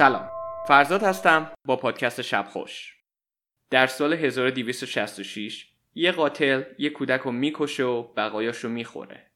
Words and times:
سلام. 0.00 0.30
فرزاد 0.68 1.02
هستم 1.02 1.52
با 1.64 1.76
پادکست 1.76 2.22
شب 2.22 2.46
خوش. 2.50 2.94
در 3.70 3.86
سال 3.86 4.12
1266 4.12 5.66
یه 5.94 6.12
قاتل 6.12 6.62
یه 6.78 6.90
کودک 6.90 7.20
رو 7.20 7.32
می‌کشه 7.32 7.84
و 7.84 8.02
بقایاش 8.02 8.56
رو 8.56 8.70
می‌خوره. 8.70 9.30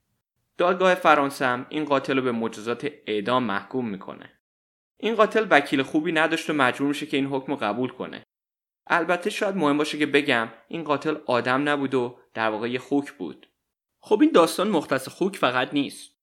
دادگاه 0.59 0.95
فرانسه 0.95 1.66
این 1.69 1.85
قاتل 1.85 2.16
رو 2.16 2.23
به 2.23 2.32
مجازات 2.32 2.91
اعدام 3.07 3.45
محکوم 3.45 3.89
می‌کنه. 3.89 4.30
این 4.96 5.14
قاتل 5.14 5.46
وکیل 5.50 5.82
خوبی 5.82 6.12
نداشت 6.12 6.50
و 6.50 6.53
مجبور 6.53 6.89
میشه 6.89 7.07
که 7.07 7.17
این 7.17 7.27
حکم 7.27 7.53
رو 7.53 7.59
قبول 7.59 7.91
کنه. 7.91 8.23
البته 8.87 9.31
شاید 9.31 9.57
مهم 9.57 9.79
باشه 9.79 9.99
که 9.99 10.07
بگم 10.07 10.49
این 10.69 10.85
قاتل 10.85 11.17
آدم 11.27 11.69
نبود 11.69 11.95
و 11.95 12.19
در 12.35 12.51
واقع 12.51 12.71
یه 12.71 12.79
خوک 12.79 13.12
بود. 13.12 13.49
خب 14.01 14.21
این 14.21 14.33
داستان 14.33 14.69
مختص 14.69 15.09
خوک 15.09 15.37
فقط 15.37 15.74
نیست. 15.74 16.13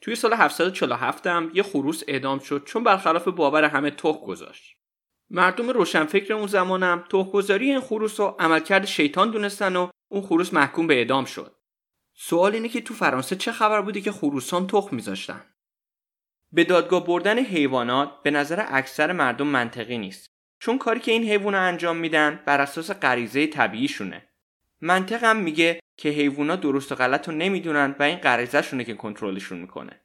توی 0.00 0.14
سال 0.14 0.32
747 0.32 1.26
هم 1.26 1.50
یه 1.54 1.62
خروس 1.62 2.02
اعدام 2.08 2.38
شد 2.38 2.64
چون 2.66 2.84
برخلاف 2.84 3.28
باور 3.28 3.64
همه 3.64 3.90
توخ 3.90 4.24
گذاشت. 4.24 4.76
مردم 5.30 5.68
روشنفکر 5.70 6.34
اون 6.34 6.46
زمانم 6.46 7.04
توخگذاری 7.08 7.70
این 7.70 7.80
خروس 7.80 8.20
رو 8.20 8.36
عملکرد 8.38 8.84
شیطان 8.84 9.30
دونستن 9.30 9.76
و 9.76 9.90
اون 10.10 10.22
خروس 10.22 10.54
محکوم 10.54 10.86
به 10.86 10.94
اعدام 10.94 11.24
شد. 11.24 11.56
سوال 12.14 12.54
اینه 12.54 12.68
که 12.68 12.80
تو 12.80 12.94
فرانسه 12.94 13.36
چه 13.36 13.52
خبر 13.52 13.80
بودی 13.82 14.00
که 14.00 14.12
خروسان 14.12 14.66
تخم 14.66 14.96
میذاشتن؟ 14.96 15.44
به 16.52 16.64
دادگاه 16.64 17.06
بردن 17.06 17.38
حیوانات 17.38 18.22
به 18.22 18.30
نظر 18.30 18.64
اکثر 18.68 19.12
مردم 19.12 19.46
منطقی 19.46 19.98
نیست. 19.98 20.30
چون 20.60 20.78
کاری 20.78 21.00
که 21.00 21.12
این 21.12 21.24
حیوونا 21.24 21.58
انجام 21.58 21.96
میدن 21.96 22.42
بر 22.46 22.60
اساس 22.60 22.90
غریزه 22.90 23.46
طبیعیشونه. 23.46 24.28
منطقم 24.80 25.36
میگه 25.36 25.80
که 26.00 26.08
حیوونا 26.08 26.56
درست 26.56 26.92
و 26.92 26.94
غلط 26.94 27.28
رو 27.28 27.34
نمی‌دونن 27.34 27.94
و 27.98 28.02
این 28.02 28.16
غریزهشونه 28.16 28.84
که 28.84 28.94
کنترلشون 28.94 29.58
می‌کنه. 29.58 30.00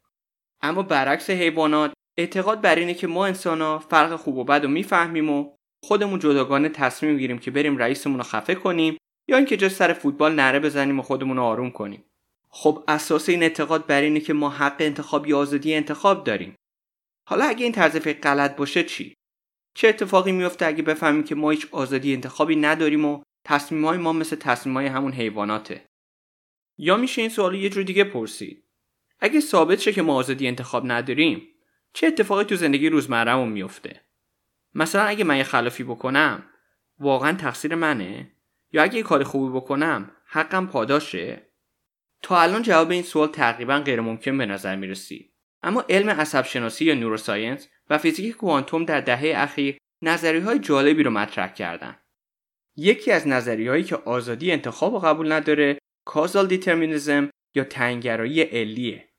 اما 0.61 0.83
برعکس 0.83 1.29
حیوانات 1.29 1.93
اعتقاد 2.17 2.61
بر 2.61 2.75
اینه 2.75 2.93
که 2.93 3.07
ما 3.07 3.25
انسانا 3.25 3.79
فرق 3.79 4.15
خوب 4.15 4.37
و 4.37 4.43
بد 4.43 4.63
رو 4.63 4.69
می‌فهمیم 4.69 5.29
و 5.29 5.55
خودمون 5.83 6.19
جداگانه 6.19 6.69
تصمیم 6.69 7.13
می‌گیریم 7.13 7.39
که 7.39 7.51
بریم 7.51 7.77
رئیسمون 7.77 8.17
رو 8.17 8.23
خفه 8.23 8.55
کنیم 8.55 8.97
یا 9.29 9.37
اینکه 9.37 9.57
جز 9.57 9.73
سر 9.73 9.93
فوتبال 9.93 10.35
نره 10.35 10.59
بزنیم 10.59 10.99
و 10.99 11.01
خودمون 11.01 11.37
رو 11.37 11.43
آروم 11.43 11.71
کنیم. 11.71 12.03
خب 12.49 12.83
اساس 12.87 13.29
این 13.29 13.43
اعتقاد 13.43 13.85
بر 13.85 14.01
اینه 14.01 14.19
که 14.19 14.33
ما 14.33 14.49
حق 14.49 14.75
انتخاب 14.79 15.27
یا 15.27 15.37
آزادی 15.37 15.73
انتخاب 15.73 16.23
داریم. 16.23 16.55
حالا 17.29 17.45
اگه 17.45 17.63
این 17.63 17.73
طرز 17.73 17.97
فکر 17.97 18.19
غلط 18.19 18.55
باشه 18.55 18.83
چی؟ 18.83 19.13
چه 19.75 19.87
اتفاقی 19.87 20.31
میفته 20.31 20.65
اگه 20.65 20.83
بفهمیم 20.83 21.23
که 21.23 21.35
ما 21.35 21.49
هیچ 21.49 21.67
آزادی 21.71 22.13
انتخابی 22.13 22.55
نداریم 22.55 23.05
و 23.05 23.21
تصمیمهای 23.45 23.97
ما 23.97 24.13
مثل 24.13 24.35
تصمیمهای 24.35 24.85
همون 24.85 25.11
حیواناته. 25.11 25.85
یا 26.77 26.97
میشه 26.97 27.21
این 27.21 27.29
سوال 27.29 27.55
یه 27.55 27.69
جور 27.69 27.83
دیگه 27.83 28.03
پرسید. 28.03 28.63
اگه 29.19 29.39
ثابت 29.39 29.79
شه 29.79 29.93
که 29.93 30.01
ما 30.01 30.15
آزادی 30.15 30.47
انتخاب 30.47 30.91
نداریم 30.91 31.47
چه 31.93 32.07
اتفاقی 32.07 32.43
تو 32.43 32.55
زندگی 32.55 32.89
روزمرهمون 32.89 33.49
میفته؟ 33.49 34.01
مثلا 34.73 35.03
اگه 35.03 35.23
من 35.23 35.37
یه 35.37 35.43
خلافی 35.43 35.83
بکنم 35.83 36.43
واقعا 36.99 37.33
تقصیر 37.33 37.75
منه؟ 37.75 38.31
یا 38.71 38.83
اگه 38.83 38.95
یه 38.95 39.03
کار 39.03 39.23
خوبی 39.23 39.57
بکنم 39.57 40.11
حقم 40.25 40.67
پاداشه؟ 40.67 41.49
تا 42.21 42.41
الان 42.41 42.61
جواب 42.61 42.91
این 42.91 43.03
سوال 43.03 43.27
تقریبا 43.27 43.79
غیر 43.79 44.01
ممکن 44.01 44.37
به 44.37 44.45
نظر 44.45 44.75
می‌رسید 44.75 45.33
اما 45.63 45.85
علم 45.89 46.09
عصب 46.09 46.45
شناسی 46.45 46.85
یا 46.85 46.95
نوروساینس 46.95 47.67
و 47.89 47.97
فیزیک 47.97 48.35
کوانتوم 48.35 48.85
در 48.85 49.01
دهه 49.01 49.33
اخیر 49.35 49.77
نظریه 50.01 50.43
های 50.43 50.59
جالبی 50.59 51.03
رو 51.03 51.11
مطرح 51.11 51.53
کردن. 51.53 51.99
یکی 52.77 53.11
از 53.11 53.27
نظریه 53.27 53.69
هایی 53.69 53.83
که 53.83 53.95
آزادی 53.95 54.51
انتخاب 54.51 54.93
و 54.93 54.99
قبول 54.99 55.31
نداره 55.31 55.77
کازال 56.05 56.47
دیترمینیزم 56.47 57.29
یا 57.55 57.63
تنگرایی 57.63 58.41
علیه. 58.41 59.09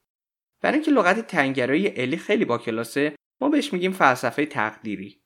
برای 0.62 0.74
اینکه 0.74 0.90
لغت 0.90 1.26
تنگرایی 1.26 1.86
علی 1.86 2.16
خیلی 2.16 2.44
با 2.44 2.58
کلاسه 2.58 3.16
ما 3.40 3.48
بهش 3.48 3.72
میگیم 3.72 3.92
فلسفه 3.92 4.46
تقدیری. 4.46 5.20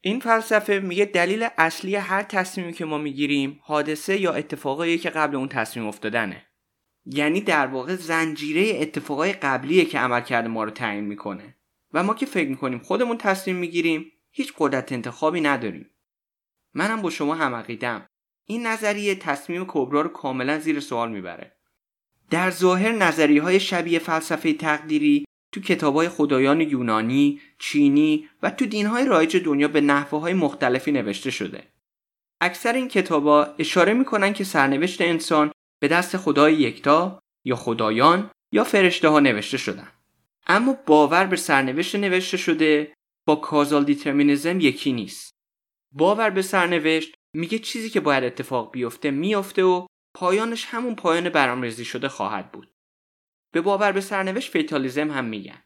این 0.00 0.20
فلسفه 0.20 0.78
میگه 0.78 1.04
دلیل 1.04 1.48
اصلی 1.58 1.94
هر 1.94 2.22
تصمیمی 2.22 2.72
که 2.72 2.84
ما 2.84 2.98
می‌گیریم 2.98 3.60
حادثه 3.62 4.20
یا 4.20 4.32
اتفاقایی 4.32 4.98
که 4.98 5.10
قبل 5.10 5.36
اون 5.36 5.48
تصمیم 5.48 5.86
افتادنه. 5.86 6.46
یعنی 7.06 7.40
در 7.40 7.66
واقع 7.66 7.94
زنجیره 7.94 8.82
اتفاقای 8.82 9.32
قبلیه 9.32 9.84
که 9.84 9.98
عملکرد 9.98 10.46
ما 10.46 10.64
رو 10.64 10.70
تعیین 10.70 11.04
می‌کنه. 11.04 11.56
و 11.92 12.02
ما 12.02 12.14
که 12.14 12.26
فکر 12.26 12.48
می‌کنیم 12.48 12.78
خودمون 12.78 13.18
تصمیم 13.18 13.56
می‌گیریم 13.56 14.12
هیچ 14.30 14.52
قدرت 14.58 14.92
انتخابی 14.92 15.40
نداریم. 15.40 15.90
منم 16.76 17.02
با 17.02 17.10
شما 17.10 17.34
هم 17.34 17.54
عقیدم 17.54 18.06
این 18.48 18.66
نظریه 18.66 19.14
تصمیم 19.14 19.64
کبرا 19.68 20.00
رو 20.00 20.08
کاملا 20.08 20.58
زیر 20.58 20.80
سوال 20.80 21.10
می‌بره 21.10 21.56
در 22.30 22.50
ظاهر 22.50 22.92
نظریه 22.92 23.42
های 23.42 23.60
شبیه 23.60 23.98
فلسفه 23.98 24.52
تقدیری 24.52 25.24
تو 25.52 25.60
کتاب 25.60 25.94
های 25.94 26.08
خدایان 26.08 26.60
یونانی، 26.60 27.40
چینی 27.58 28.28
و 28.42 28.50
تو 28.50 28.66
دین 28.66 28.86
های 28.86 29.04
رایج 29.06 29.36
دنیا 29.36 29.68
به 29.68 29.80
نحوه 29.80 30.20
های 30.20 30.34
مختلفی 30.34 30.92
نوشته 30.92 31.30
شده. 31.30 31.62
اکثر 32.40 32.72
این 32.72 32.88
کتابا 32.88 33.44
اشاره 33.58 33.94
می‌کنن 33.94 34.32
که 34.32 34.44
سرنوشت 34.44 35.00
انسان 35.00 35.52
به 35.80 35.88
دست 35.88 36.16
خدای 36.16 36.54
یکتا 36.54 37.20
یا 37.44 37.56
خدایان 37.56 38.30
یا 38.52 38.64
فرشته 38.64 39.08
ها 39.08 39.20
نوشته 39.20 39.58
شدن. 39.58 39.88
اما 40.46 40.76
باور 40.86 41.26
به 41.26 41.36
سرنوشت 41.36 41.96
نوشته 41.96 42.36
شده 42.36 42.94
با 43.26 43.36
causal 43.36 43.84
determinism 43.84 44.60
یکی 44.60 44.92
نیست. 44.92 45.35
باور 45.92 46.30
به 46.30 46.42
سرنوشت 46.42 47.14
میگه 47.34 47.58
چیزی 47.58 47.90
که 47.90 48.00
باید 48.00 48.24
اتفاق 48.24 48.72
بیفته 48.72 49.10
میافته 49.10 49.62
و 49.62 49.86
پایانش 50.14 50.64
همون 50.64 50.94
پایان 50.94 51.28
برنامه‌ریزی 51.28 51.84
شده 51.84 52.08
خواهد 52.08 52.52
بود. 52.52 52.72
به 53.52 53.60
باور 53.60 53.92
به 53.92 54.00
سرنوشت 54.00 54.52
fatalism 54.52 55.10
هم 55.10 55.24
میگن. 55.24 55.62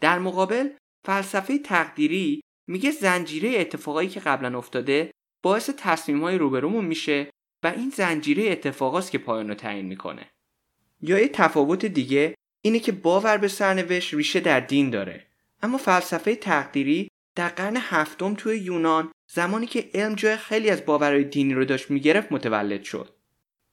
در 0.00 0.18
مقابل 0.18 0.70
فلسفه 1.04 1.58
تقدیری 1.58 2.40
میگه 2.68 2.90
زنجیره 2.90 3.60
اتفاقایی 3.60 4.08
که 4.08 4.20
قبلا 4.20 4.58
افتاده 4.58 5.10
باعث 5.42 5.70
تصمیم‌های 5.76 6.38
روبرومون 6.38 6.84
میشه 6.84 7.30
و 7.62 7.66
این 7.66 7.90
زنجیره 7.90 8.52
اتفاقاست 8.52 9.10
که 9.10 9.18
پایان 9.18 9.48
رو 9.48 9.54
تعیین 9.54 9.86
می‌کنه. 9.86 10.30
یا 11.00 11.18
یه 11.18 11.28
تفاوت 11.28 11.86
دیگه 11.86 12.34
اینه 12.64 12.78
که 12.78 12.92
باور 12.92 13.36
به 13.36 13.48
سرنوشت 13.48 14.14
ریشه 14.14 14.40
در 14.40 14.60
دین 14.60 14.90
داره 14.90 15.26
اما 15.62 15.78
فلسفه 15.78 16.36
تقدیری 16.36 17.08
در 17.36 17.48
قرن 17.48 17.76
هفتم 17.76 18.34
توی 18.34 18.58
یونان 18.58 19.12
زمانی 19.34 19.66
که 19.66 19.90
علم 19.94 20.14
جای 20.14 20.36
خیلی 20.36 20.70
از 20.70 20.84
باورهای 20.84 21.24
دینی 21.24 21.54
رو 21.54 21.64
داشت 21.64 21.90
می‌گرفت 21.90 22.32
متولد 22.32 22.82
شد. 22.82 23.08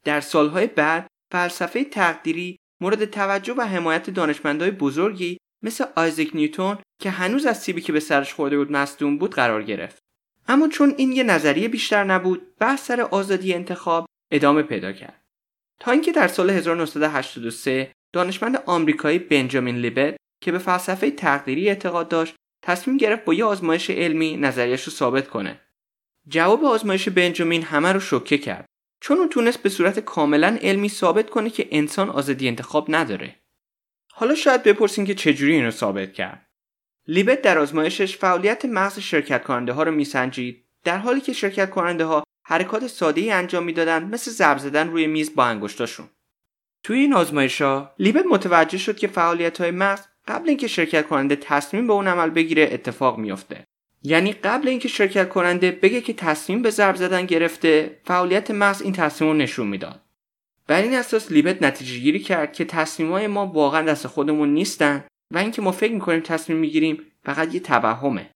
در 0.06 0.22
سالهای 0.22 0.68
بعد 0.68 1.08
فلسفه 1.32 1.84
تقدیری 1.84 2.60
مورد 2.82 3.06
توجه 3.06 3.54
و 3.54 3.62
حمایت 3.62 4.10
دانشمندای 4.10 4.72
بزرگی 4.72 5.38
مثل 5.64 5.86
آیزک 5.96 6.30
نیوتون 6.34 6.78
که 7.02 7.10
هنوز 7.10 7.46
از 7.46 7.62
سیبی 7.62 7.82
که 7.82 7.94
به 7.94 8.00
سرش 8.00 8.34
خورده 8.34 8.58
بود 8.58 8.72
مصدوم 8.72 9.18
بود 9.18 9.36
قرار 9.36 9.64
گرفت. 9.64 10.00
اما 10.48 10.68
چون 10.68 10.94
این 10.98 11.12
یه 11.12 11.24
نظریه 11.24 11.68
بیشتر 11.68 12.04
نبود 12.04 12.56
بحث 12.60 12.86
سر 12.86 13.02
آزادی 13.02 13.54
انتخاب 13.54 14.06
ادامه 14.32 14.62
پیدا 14.62 14.92
کرد. 14.92 15.22
تا 15.80 15.92
اینکه 15.92 16.12
در 16.12 16.28
سال 16.28 16.50
1983 16.50 17.92
دانشمند 18.14 18.64
آمریکایی 18.66 19.20
بنجامین 19.20 19.76
لیبت 19.76 20.16
که 20.42 20.52
به 20.52 20.58
فلسفه 20.58 21.12
تقدیری 21.12 21.70
اعتقاد 21.70 22.08
داشت 22.08 22.36
تصمیم 22.62 22.98
گرفت 22.98 23.26
با 23.26 23.34
یه 23.34 23.46
آزمایش 23.46 23.90
علمی 23.90 24.38
نظریش 24.38 24.84
رو 24.84 24.92
ثابت 24.92 25.28
کنه. 25.28 25.62
جواب 26.28 26.66
آزمایش 26.66 27.10
بنجامین 27.10 27.64
همه 27.64 27.92
رو 27.92 28.00
شوکه 28.00 28.38
کرد. 28.38 28.66
چون 29.02 29.18
اون 29.18 29.30
تونست 29.30 29.62
به 29.64 29.70
صورت 29.70 30.00
کاملا 30.00 30.58
علمی 30.62 30.90
ثابت 30.90 31.30
کنه 31.30 31.50
که 31.50 31.68
انسان 31.72 32.10
آزادی 32.10 32.48
انتخاب 32.48 32.86
نداره. 32.90 33.36
حالا 34.12 34.36
شاید 34.36 34.64
بپرسین 34.64 35.06
که 35.06 35.16
چجوری 35.16 35.54
اینو 35.54 35.72
ثابت 35.72 36.14
کرد. 36.14 36.50
لیبت 37.08 37.42
در 37.42 37.58
آزمایشش 37.58 38.18
فعالیت 38.18 38.66
مغز 38.66 39.00
شرکت 39.00 39.44
کننده 39.44 39.74
ها 39.74 39.84
رو 39.84 39.92
میسنجید 39.92 40.66
در 40.84 40.98
حالی 40.98 41.22
که 41.22 41.34
شرکت 41.34 41.70
کننده 41.70 42.06
ها 42.06 42.24
حرکات 42.46 42.88
ساده 42.88 43.22
ای 43.22 43.32
انجام 43.32 43.64
می‌دادند 43.64 44.14
مثل 44.14 44.32
ضرب 44.32 44.58
زدن 44.58 44.90
روی 44.90 45.08
میز 45.08 45.36
با 45.36 45.46
انگشتاشون. 45.46 46.10
توی 46.84 47.00
این 47.00 47.14
آزمایش 47.14 47.62
لیبت 48.00 48.26
متوجه 48.26 48.78
شد 48.78 48.98
که 48.98 49.08
فعالیت 49.08 49.62
های 49.62 49.72
مغز 49.72 50.02
قبل 50.30 50.50
اینکه 50.50 50.68
شرکت 50.68 51.08
کننده 51.08 51.36
تصمیم 51.36 51.88
به 51.88 51.94
اون 51.94 52.08
عمل 52.08 52.30
بگیره 52.30 52.70
اتفاق 52.72 53.18
میافته. 53.18 53.64
یعنی 54.04 54.34
قبل 54.34 54.68
اینکه 54.68 54.88
شرکت 54.88 55.30
کننده 55.30 55.72
بگه 55.72 56.02
که 56.02 56.14
تصمیم 56.14 56.62
به 56.62 56.70
ضرب 56.70 56.96
زدن 56.96 57.26
گرفته 57.26 58.00
فعالیت 58.06 58.52
مغز 58.52 58.82
این 58.82 58.94
تصمیم 58.94 59.32
رو 59.32 59.38
نشون 59.38 59.68
می‌داد. 59.68 60.02
بر 60.68 60.82
این 60.82 60.96
اساس 60.96 61.32
لیبت 61.32 61.64
نتیجه 61.64 62.00
گیری 62.00 62.20
کرد 62.20 62.54
که 62.54 62.66
تصمیم 62.66 63.12
های 63.12 63.28
ما 63.28 63.46
واقعا 63.46 63.82
دست 63.82 64.08
خودمون 64.08 64.54
نیستن 64.54 65.06
و 65.34 65.38
اینکه 65.38 65.62
ما 65.62 65.72
فکر 65.72 65.94
می‌کنیم 65.94 66.20
تصمیم 66.20 66.58
می‌گیریم 66.58 67.04
فقط 67.26 67.54
یه 67.54 67.60
توهمه. 67.60 68.30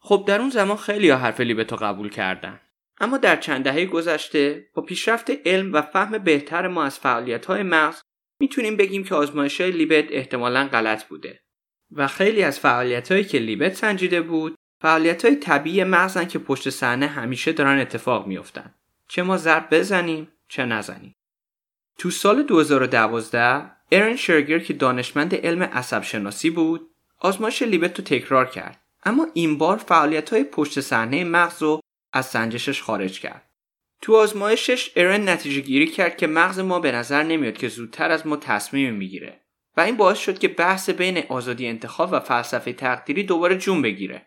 خب 0.00 0.24
در 0.28 0.40
اون 0.40 0.50
زمان 0.50 0.76
خیلی 0.76 1.10
ها 1.10 1.18
حرف 1.18 1.40
لیبت 1.40 1.72
رو 1.72 1.78
قبول 1.78 2.10
کردن. 2.10 2.60
اما 3.00 3.16
در 3.16 3.36
چند 3.36 3.64
دهه 3.64 3.86
گذشته 3.86 4.66
با 4.74 4.82
پیشرفت 4.82 5.30
علم 5.46 5.72
و 5.72 5.82
فهم 5.82 6.18
بهتر 6.18 6.68
ما 6.68 6.84
از 6.84 6.98
فعالیت 6.98 7.46
های 7.46 7.62
مغز 7.62 8.00
می‌تونیم 8.40 8.76
بگیم 8.76 9.04
که 9.04 9.14
آزمایش 9.14 9.60
های 9.60 9.70
لیبت 9.70 10.04
احتمالا 10.10 10.68
غلط 10.72 11.04
بوده 11.04 11.40
و 11.92 12.06
خیلی 12.06 12.42
از 12.42 12.60
فعالیت 12.60 13.12
هایی 13.12 13.24
که 13.24 13.38
لیبت 13.38 13.74
سنجیده 13.74 14.22
بود 14.22 14.54
فعالیت 14.80 15.24
های 15.24 15.36
طبیعی 15.36 15.84
مغزن 15.84 16.24
که 16.24 16.38
پشت 16.38 16.70
صحنه 16.70 17.06
همیشه 17.06 17.52
دارن 17.52 17.78
اتفاق 17.78 18.26
میافتن. 18.26 18.74
چه 19.08 19.22
ما 19.22 19.36
ضرب 19.36 19.68
بزنیم 19.70 20.28
چه 20.48 20.64
نزنیم. 20.64 21.14
تو 21.98 22.10
سال 22.10 22.42
2012 22.42 23.70
ارن 23.92 24.16
شرگر 24.16 24.58
که 24.58 24.72
دانشمند 24.72 25.34
علم 25.34 25.62
عصب 25.62 26.02
شناسی 26.02 26.50
بود 26.50 26.90
آزمایش 27.18 27.62
لیبت 27.62 27.98
رو 27.98 28.04
تکرار 28.04 28.46
کرد. 28.46 28.82
اما 29.04 29.26
این 29.34 29.58
بار 29.58 29.76
فعالیت 29.76 30.30
های 30.30 30.44
پشت 30.44 30.80
صحنه 30.80 31.24
مغز 31.24 31.62
رو 31.62 31.80
از 32.12 32.26
سنجشش 32.26 32.82
خارج 32.82 33.20
کرد. 33.20 33.45
تو 34.02 34.16
آزمایشش 34.16 34.92
ارن 34.96 35.28
نتیجه 35.28 35.60
گیری 35.60 35.86
کرد 35.86 36.16
که 36.16 36.26
مغز 36.26 36.58
ما 36.58 36.80
به 36.80 36.92
نظر 36.92 37.22
نمیاد 37.22 37.58
که 37.58 37.68
زودتر 37.68 38.10
از 38.10 38.26
ما 38.26 38.36
تصمیم 38.36 38.94
می‌گیره 38.94 39.40
و 39.76 39.80
این 39.80 39.96
باعث 39.96 40.18
شد 40.18 40.38
که 40.38 40.48
بحث 40.48 40.90
بین 40.90 41.22
آزادی 41.28 41.66
انتخاب 41.66 42.08
و 42.12 42.20
فلسفه 42.20 42.72
تقدیری 42.72 43.22
دوباره 43.22 43.58
جون 43.58 43.82
بگیره. 43.82 44.26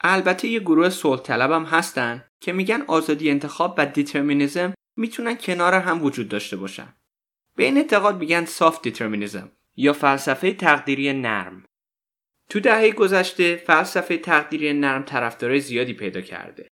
البته 0.00 0.48
یه 0.48 0.60
گروه 0.60 0.90
صلح 0.90 1.20
طلب 1.20 1.52
هم 1.52 1.64
هستن 1.64 2.24
که 2.40 2.52
میگن 2.52 2.82
آزادی 2.86 3.30
انتخاب 3.30 3.74
و 3.78 3.86
determinism 3.86 4.74
می‌تونن 4.96 5.36
کنار 5.36 5.74
هم 5.74 6.02
وجود 6.02 6.28
داشته 6.28 6.56
باشن. 6.56 6.96
به 7.56 7.64
این 7.64 7.76
اعتقاد 7.76 8.18
میگن 8.18 8.44
soft 8.44 8.82
determinism 8.82 9.52
یا 9.76 9.92
فلسفه 9.92 10.52
تقدیری 10.52 11.12
نرم. 11.12 11.64
تو 12.48 12.60
دهه 12.60 12.90
گذشته 12.90 13.56
فلسفه 13.56 14.18
تقدیری 14.18 14.72
نرم 14.72 15.02
طرفدارای 15.02 15.60
زیادی 15.60 15.92
پیدا 15.92 16.20
کرده. 16.20 16.68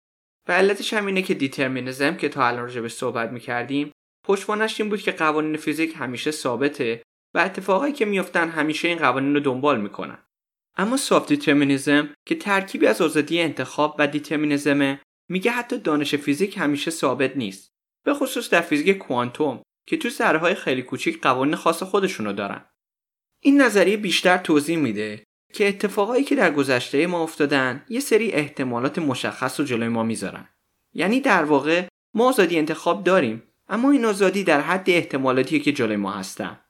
و 0.48 0.52
علتش 0.52 0.94
هم 0.94 1.06
اینه 1.06 1.22
که 1.22 1.34
determinism 1.34 2.16
که 2.16 2.28
تا 2.28 2.46
الان 2.46 2.82
به 2.82 2.88
صحبت 2.88 3.30
می‌کردیم 3.30 3.92
پشتوانش 4.24 4.80
این 4.80 4.90
بود 4.90 5.02
که 5.02 5.12
قوانین 5.12 5.56
فیزیک 5.56 5.94
همیشه 5.96 6.30
ثابته 6.30 7.02
و 7.34 7.38
اتفاقایی 7.38 7.92
که 7.92 8.04
میافتن 8.04 8.48
همیشه 8.48 8.88
این 8.88 8.98
قوانین 8.98 9.34
رو 9.34 9.40
دنبال 9.40 9.80
می‌کنن. 9.80 10.18
اما 10.76 10.96
soft 10.96 11.28
determinism 11.28 12.14
که 12.26 12.34
ترکیبی 12.34 12.86
از 12.86 13.00
آزادی 13.00 13.40
انتخاب 13.40 13.96
و 13.98 14.06
determinism 14.06 14.92
ه 14.92 15.00
میگه 15.28 15.50
حتی 15.50 15.78
دانش 15.78 16.14
فیزیک 16.14 16.58
همیشه 16.58 16.90
ثابت 16.90 17.36
نیست. 17.36 17.68
به 18.04 18.14
خصوص 18.14 18.50
در 18.50 18.60
فیزیک 18.60 18.98
کوانتوم 18.98 19.62
که 19.86 19.96
تو 19.96 20.08
ذره‌های 20.08 20.54
خیلی 20.54 20.82
کوچیک 20.82 21.22
قوانین 21.22 21.54
خاص 21.54 21.82
خودشونو 21.82 22.32
دارن. 22.32 22.64
این 23.42 23.60
نظریه 23.60 23.96
بیشتر 23.96 24.38
توضیح 24.38 24.76
میده 24.76 25.24
که 25.52 25.68
اتفاقایی 25.68 26.24
که 26.24 26.34
در 26.34 26.50
گذشته 26.50 27.06
ما 27.06 27.22
افتادن 27.22 27.84
یه 27.88 28.00
سری 28.00 28.32
احتمالات 28.32 28.98
مشخص 28.98 29.60
رو 29.60 29.66
جلوی 29.66 29.88
ما 29.88 30.02
می‌ذارن. 30.02 30.48
یعنی 30.94 31.20
در 31.20 31.44
واقع 31.44 31.84
ما 32.14 32.28
آزادی 32.28 32.58
انتخاب 32.58 33.04
داریم 33.04 33.42
اما 33.68 33.90
این 33.90 34.04
آزادی 34.04 34.44
در 34.44 34.60
حد 34.60 34.90
احتمالاتی 34.90 35.60
که 35.60 35.72
جلوی 35.72 35.96
ما 35.96 36.12
هستن. 36.12 36.60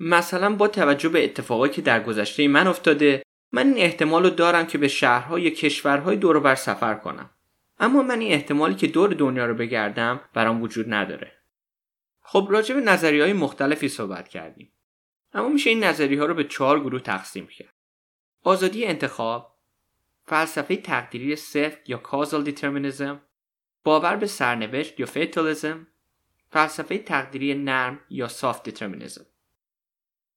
مثلا 0.00 0.54
با 0.54 0.68
توجه 0.68 1.08
به 1.08 1.24
اتفاقایی 1.24 1.72
که 1.72 1.82
در 1.82 2.02
گذشته 2.02 2.48
من 2.48 2.66
افتاده 2.66 3.22
من 3.52 3.66
این 3.66 3.78
احتمال 3.78 4.22
رو 4.22 4.30
دارم 4.30 4.66
که 4.66 4.78
به 4.78 4.88
شهرها 4.88 5.38
یا 5.38 5.50
کشورهای 5.50 6.16
دور 6.16 6.40
بر 6.40 6.54
سفر 6.54 6.94
کنم. 6.94 7.30
اما 7.80 8.02
من 8.02 8.20
این 8.20 8.32
احتمالی 8.32 8.74
که 8.74 8.86
دور 8.86 9.14
دنیا 9.14 9.46
رو 9.46 9.54
بگردم 9.54 10.20
برام 10.34 10.62
وجود 10.62 10.94
نداره. 10.94 11.32
خب 12.20 12.48
راجع 12.50 12.74
به 12.74 12.80
نظریه 12.80 13.22
های 13.22 13.32
مختلفی 13.32 13.88
صحبت 13.88 14.28
کردیم. 14.28 14.72
اما 15.34 15.48
میشه 15.48 15.70
این 15.70 15.84
نظریه 15.84 16.20
ها 16.20 16.26
رو 16.26 16.34
به 16.34 16.44
چهار 16.44 16.80
گروه 16.80 17.00
تقسیم 17.00 17.46
کرد. 17.46 17.73
آزادی 18.46 18.84
انتخاب، 18.84 19.58
فلسفه 20.26 20.76
تقدیری 20.76 21.36
سفت 21.36 21.90
یا 21.90 21.96
causal 21.98 22.44
determinism، 22.44 23.20
باور 23.84 24.16
به 24.16 24.26
سرنوشت 24.26 25.00
یا 25.00 25.06
fatalism، 25.06 25.86
فلسفه 26.50 26.98
تقدیری 26.98 27.54
نرم 27.54 28.00
یا 28.10 28.28
soft 28.28 28.62
determinism. 28.62 29.26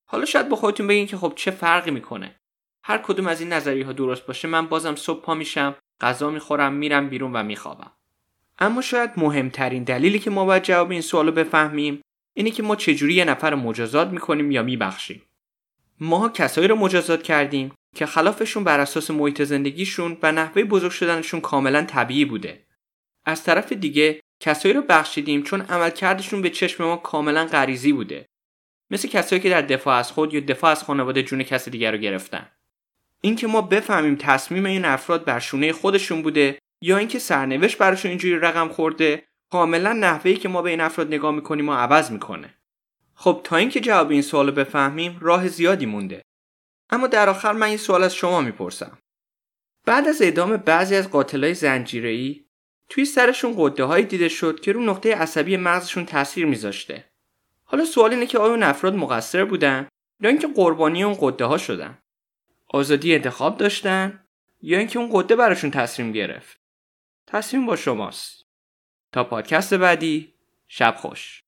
حالا 0.05 0.25
شاید 0.25 0.49
با 0.49 0.55
خودتون 0.55 0.87
بگین 0.87 1.07
که 1.07 1.17
خب 1.17 1.33
چه 1.35 1.51
فرقی 1.51 1.91
می‌کنه؟ 1.91 2.35
هر 2.83 2.97
کدوم 2.97 3.27
از 3.27 3.41
این 3.41 3.53
نظریه 3.53 3.85
ها 3.85 3.93
درست 3.93 4.25
باشه 4.25 4.47
من 4.47 4.67
بازم 4.67 4.95
صبح 4.95 5.21
پا 5.21 5.33
میشم 5.33 5.75
غذا 6.01 6.29
می‌خورم 6.29 6.73
میرم 6.73 7.09
بیرون 7.09 7.35
و 7.35 7.43
میخوابم 7.43 7.91
اما 8.59 8.81
شاید 8.81 9.11
مهمترین 9.17 9.83
دلیلی 9.83 10.19
که 10.19 10.29
ما 10.29 10.45
باید 10.45 10.63
جواب 10.63 10.91
این 10.91 11.01
سوالو 11.01 11.31
بفهمیم 11.31 12.01
اینه 12.33 12.51
که 12.51 12.63
ما 12.63 12.75
چجوری 12.75 13.13
یه 13.13 13.25
نفر 13.25 13.55
مجازات 13.55 14.07
می‌کنیم 14.07 14.51
یا 14.51 14.63
میبخشیم 14.63 15.21
ما 15.99 16.29
کسایی 16.29 16.67
رو 16.67 16.75
مجازات 16.75 17.23
کردیم 17.23 17.73
که 17.95 18.05
خلافشون 18.05 18.63
بر 18.63 18.79
اساس 18.79 19.11
محیط 19.11 19.41
زندگیشون 19.41 20.17
و 20.23 20.31
نحوه 20.31 20.63
بزرگ 20.63 20.91
شدنشون 20.91 21.41
کاملا 21.41 21.83
طبیعی 21.83 22.25
بوده. 22.25 22.65
از 23.25 23.43
طرف 23.43 23.73
دیگه 23.73 24.19
کسایی 24.39 24.73
رو 24.73 24.81
بخشیدیم 24.81 25.43
چون 25.43 25.61
عملکردشون 25.61 26.41
به 26.41 26.49
چشم 26.49 26.83
ما 26.83 26.97
کاملا 26.97 27.45
غریزی 27.45 27.93
بوده. 27.93 28.25
مثل 28.91 29.07
کسایی 29.07 29.41
که 29.41 29.49
در 29.49 29.61
دفاع 29.61 29.95
از 29.95 30.11
خود 30.11 30.33
یا 30.33 30.39
دفاع 30.39 30.71
از 30.71 30.83
خانواده 30.83 31.23
جون 31.23 31.43
کسی 31.43 31.71
دیگر 31.71 31.91
رو 31.91 31.97
گرفتن. 31.97 32.47
اینکه 33.21 33.47
ما 33.47 33.61
بفهمیم 33.61 34.15
تصمیم 34.15 34.65
این 34.65 34.85
افراد 34.85 35.25
بر 35.25 35.39
شونه 35.39 35.73
خودشون 35.73 36.21
بوده 36.21 36.59
یا 36.81 36.97
اینکه 36.97 37.19
سرنوشت 37.19 37.77
براشون 37.77 38.09
اینجوری 38.09 38.39
رقم 38.39 38.67
خورده 38.67 39.23
کاملا 39.51 39.93
نحوهی 39.93 40.35
که 40.35 40.49
ما 40.49 40.61
به 40.61 40.69
این 40.69 40.81
افراد 40.81 41.07
نگاه 41.07 41.35
می‌کنیم 41.35 41.69
و 41.69 41.73
عوض 41.73 42.11
می‌کنه. 42.11 42.53
خب 43.15 43.41
تا 43.43 43.55
اینکه 43.55 43.79
جواب 43.79 44.11
این 44.11 44.21
سوال 44.21 44.51
بفهمیم 44.51 45.17
راه 45.21 45.47
زیادی 45.47 45.85
مونده. 45.85 46.21
اما 46.89 47.07
در 47.07 47.29
آخر 47.29 47.51
من 47.51 47.67
این 47.67 47.77
سوال 47.77 48.03
از 48.03 48.15
شما 48.15 48.41
می‌پرسم. 48.41 48.97
بعد 49.85 50.07
از 50.07 50.21
اعدام 50.21 50.57
بعضی 50.57 50.95
از 50.95 51.09
قاتلای 51.09 51.53
زنجیره‌ای 51.53 52.45
توی 52.89 53.05
سرشون 53.05 53.55
قده 53.57 53.83
هایی 53.83 54.05
دیده 54.05 54.29
شد 54.29 54.59
که 54.59 54.71
رو 54.71 54.83
نقطه 54.83 55.15
عصبی 55.15 55.57
مغزشون 55.57 56.05
تاثیر 56.05 56.45
میذاشته. 56.45 57.05
حالا 57.63 57.85
سوال 57.85 58.13
اینه 58.13 58.25
که 58.25 58.37
آیا 58.37 58.51
اون 58.51 58.63
افراد 58.63 58.95
مقصر 58.95 59.45
بودن 59.45 59.87
یا 60.19 60.29
اینکه 60.29 60.47
قربانی 60.47 61.03
اون 61.03 61.17
قده 61.19 61.45
ها 61.45 61.57
شدن؟ 61.57 61.97
آزادی 62.67 63.15
انتخاب 63.15 63.57
داشتن 63.57 64.23
یا 64.61 64.77
اینکه 64.77 64.99
اون 64.99 65.09
قده 65.13 65.35
براشون 65.35 65.71
تصمیم 65.71 66.11
گرفت؟ 66.11 66.59
تصمیم 67.27 67.65
با 67.65 67.75
شماست. 67.75 68.45
تا 69.11 69.23
پادکست 69.23 69.73
بعدی 69.73 70.33
شب 70.67 70.95
خوش. 70.97 71.43